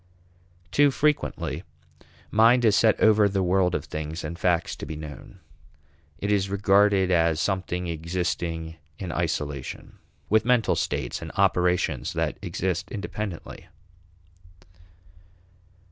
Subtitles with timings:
[0.71, 1.63] Too frequently
[2.31, 5.41] mind is set over the world of things and facts to be known;
[6.17, 12.89] it is regarded as something existing in isolation, with mental states and operations that exist
[12.89, 13.67] independently.